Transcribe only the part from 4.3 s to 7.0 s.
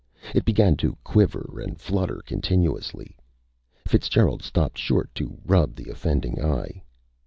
stopped short to rub the offending eye.